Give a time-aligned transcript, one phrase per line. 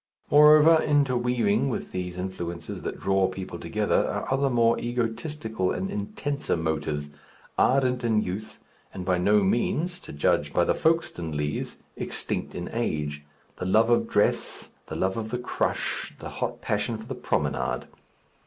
[0.31, 6.57] Moreover, interweaving with these influences that draw people together are other more egotistical and intenser
[6.57, 7.11] motives,
[7.55, 8.57] ardent in youth
[8.95, 13.21] and by no means to judge by the Folkestone Leas extinct in age,
[13.57, 17.85] the love of dress, the love of the crush, the hot passion for the promenade.